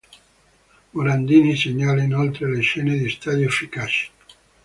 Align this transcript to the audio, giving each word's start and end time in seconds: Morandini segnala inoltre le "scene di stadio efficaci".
Morandini 0.93 1.55
segnala 1.57 2.01
inoltre 2.01 2.51
le 2.51 2.61
"scene 2.61 2.97
di 2.97 3.07
stadio 3.07 3.45
efficaci". 3.45 4.09